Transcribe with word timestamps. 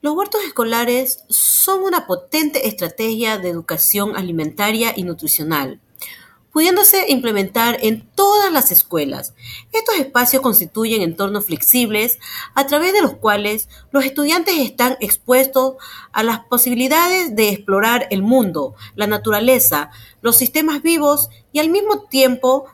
Los 0.00 0.14
huertos 0.14 0.44
escolares 0.44 1.24
son 1.28 1.82
una 1.82 2.06
potente 2.06 2.68
estrategia 2.68 3.36
de 3.38 3.48
educación 3.48 4.14
alimentaria 4.16 4.92
y 4.96 5.02
nutricional, 5.02 5.80
pudiéndose 6.52 7.06
implementar 7.08 7.78
en 7.82 8.08
todas 8.14 8.52
las 8.52 8.70
escuelas. 8.70 9.34
Estos 9.72 9.96
espacios 9.96 10.40
constituyen 10.40 11.02
entornos 11.02 11.46
flexibles 11.46 12.20
a 12.54 12.64
través 12.68 12.92
de 12.92 13.02
los 13.02 13.16
cuales 13.16 13.68
los 13.90 14.04
estudiantes 14.04 14.54
están 14.58 14.96
expuestos 15.00 15.74
a 16.12 16.22
las 16.22 16.44
posibilidades 16.44 17.34
de 17.34 17.48
explorar 17.48 18.06
el 18.12 18.22
mundo, 18.22 18.76
la 18.94 19.08
naturaleza, 19.08 19.90
los 20.20 20.36
sistemas 20.36 20.80
vivos 20.80 21.28
y 21.50 21.58
al 21.58 21.70
mismo 21.70 22.04
tiempo 22.04 22.66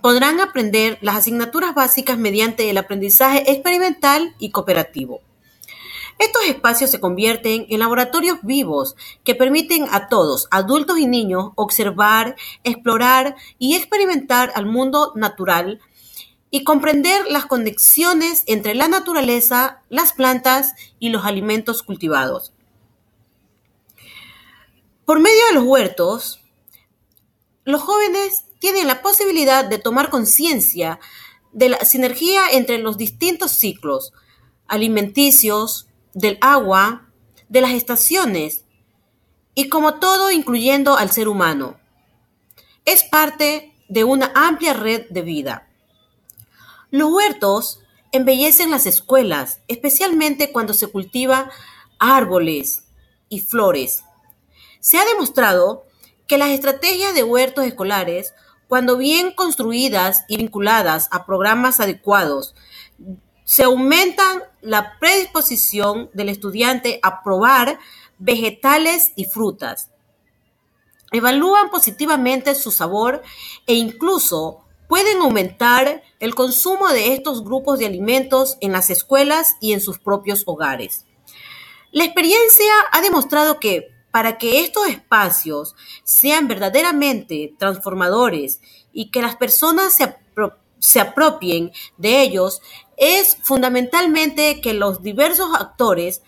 podrán 0.00 0.40
aprender 0.40 0.96
las 1.02 1.16
asignaturas 1.16 1.74
básicas 1.74 2.16
mediante 2.16 2.70
el 2.70 2.78
aprendizaje 2.78 3.50
experimental 3.52 4.34
y 4.38 4.50
cooperativo. 4.50 5.27
Estos 6.18 6.44
espacios 6.46 6.90
se 6.90 6.98
convierten 6.98 7.66
en 7.68 7.78
laboratorios 7.78 8.38
vivos 8.42 8.96
que 9.22 9.36
permiten 9.36 9.86
a 9.92 10.08
todos, 10.08 10.48
adultos 10.50 10.98
y 10.98 11.06
niños, 11.06 11.50
observar, 11.54 12.34
explorar 12.64 13.36
y 13.58 13.76
experimentar 13.76 14.52
al 14.56 14.66
mundo 14.66 15.12
natural 15.14 15.80
y 16.50 16.64
comprender 16.64 17.26
las 17.28 17.46
conexiones 17.46 18.42
entre 18.46 18.74
la 18.74 18.88
naturaleza, 18.88 19.82
las 19.90 20.12
plantas 20.12 20.72
y 20.98 21.10
los 21.10 21.24
alimentos 21.24 21.82
cultivados. 21.82 22.52
Por 25.04 25.20
medio 25.20 25.46
de 25.48 25.54
los 25.54 25.64
huertos, 25.64 26.40
los 27.64 27.82
jóvenes 27.82 28.44
tienen 28.58 28.86
la 28.86 29.02
posibilidad 29.02 29.64
de 29.64 29.78
tomar 29.78 30.10
conciencia 30.10 30.98
de 31.52 31.68
la 31.68 31.84
sinergia 31.84 32.50
entre 32.50 32.78
los 32.78 32.96
distintos 32.96 33.52
ciclos 33.52 34.12
alimenticios, 34.66 35.87
del 36.14 36.38
agua, 36.40 37.10
de 37.48 37.60
las 37.60 37.72
estaciones 37.72 38.64
y 39.54 39.68
como 39.68 39.94
todo 39.94 40.30
incluyendo 40.30 40.96
al 40.96 41.10
ser 41.10 41.28
humano. 41.28 41.78
Es 42.84 43.04
parte 43.04 43.74
de 43.88 44.04
una 44.04 44.32
amplia 44.34 44.72
red 44.72 45.06
de 45.10 45.22
vida. 45.22 45.68
Los 46.90 47.10
huertos 47.10 47.80
embellecen 48.12 48.70
las 48.70 48.86
escuelas, 48.86 49.60
especialmente 49.68 50.52
cuando 50.52 50.74
se 50.74 50.86
cultiva 50.86 51.50
árboles 51.98 52.84
y 53.28 53.40
flores. 53.40 54.04
Se 54.80 54.98
ha 54.98 55.04
demostrado 55.04 55.86
que 56.26 56.38
las 56.38 56.50
estrategias 56.50 57.14
de 57.14 57.24
huertos 57.24 57.64
escolares, 57.64 58.34
cuando 58.68 58.96
bien 58.96 59.32
construidas 59.32 60.24
y 60.28 60.36
vinculadas 60.36 61.08
a 61.10 61.26
programas 61.26 61.80
adecuados 61.80 62.54
se 63.44 63.62
aumenta 63.62 64.47
la 64.68 64.98
predisposición 64.98 66.10
del 66.12 66.28
estudiante 66.28 67.00
a 67.02 67.22
probar 67.22 67.78
vegetales 68.18 69.12
y 69.16 69.24
frutas. 69.24 69.88
Evalúan 71.10 71.70
positivamente 71.70 72.54
su 72.54 72.70
sabor 72.70 73.22
e 73.66 73.72
incluso 73.72 74.66
pueden 74.86 75.22
aumentar 75.22 76.02
el 76.20 76.34
consumo 76.34 76.88
de 76.88 77.14
estos 77.14 77.44
grupos 77.44 77.78
de 77.78 77.86
alimentos 77.86 78.58
en 78.60 78.72
las 78.72 78.90
escuelas 78.90 79.56
y 79.62 79.72
en 79.72 79.80
sus 79.80 79.98
propios 79.98 80.42
hogares. 80.44 81.06
La 81.90 82.04
experiencia 82.04 82.72
ha 82.92 83.00
demostrado 83.00 83.58
que 83.58 83.88
para 84.10 84.36
que 84.36 84.60
estos 84.60 84.86
espacios 84.86 85.76
sean 86.04 86.46
verdaderamente 86.46 87.54
transformadores 87.58 88.60
y 88.92 89.10
que 89.10 89.22
las 89.22 89.36
personas 89.36 89.96
se, 89.96 90.14
se 90.78 91.00
apropien 91.00 91.72
de 91.96 92.22
ellos, 92.22 92.60
es 92.96 93.38
fundamentalmente 93.42 94.60
que 94.60 94.74
los 94.74 95.02
diversos 95.02 95.50
actores, 95.54 96.22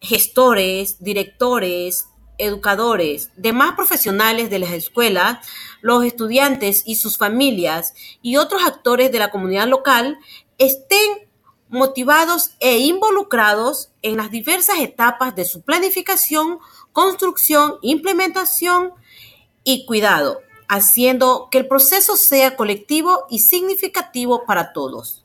gestores, 0.00 1.02
directores, 1.02 2.08
educadores, 2.38 3.30
demás 3.36 3.74
profesionales 3.74 4.48
de 4.48 4.60
las 4.60 4.70
escuelas, 4.70 5.46
los 5.80 6.04
estudiantes 6.04 6.84
y 6.86 6.96
sus 6.96 7.18
familias 7.18 7.94
y 8.22 8.36
otros 8.36 8.62
actores 8.64 9.10
de 9.12 9.18
la 9.18 9.30
comunidad 9.30 9.66
local 9.66 10.18
estén 10.56 11.28
motivados 11.68 12.52
e 12.60 12.78
involucrados 12.78 13.90
en 14.02 14.16
las 14.16 14.30
diversas 14.30 14.78
etapas 14.80 15.34
de 15.34 15.44
su 15.44 15.62
planificación, 15.62 16.60
construcción, 16.92 17.76
implementación 17.82 18.92
y 19.64 19.84
cuidado, 19.84 20.40
haciendo 20.68 21.48
que 21.50 21.58
el 21.58 21.68
proceso 21.68 22.16
sea 22.16 22.56
colectivo 22.56 23.26
y 23.30 23.40
significativo 23.40 24.44
para 24.46 24.72
todos. 24.72 25.24